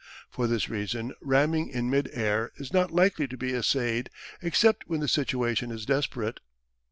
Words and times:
For 0.31 0.47
this 0.47 0.67
reason 0.67 1.13
ramming 1.21 1.69
in 1.69 1.87
mid 1.91 2.09
air 2.11 2.51
is 2.55 2.73
not 2.73 2.89
likely 2.89 3.27
to 3.27 3.37
be 3.37 3.53
essayed 3.53 4.09
except 4.41 4.87
when 4.87 4.99
the 4.99 5.07
situation 5.07 5.69
is 5.69 5.85
desperate. 5.85 6.39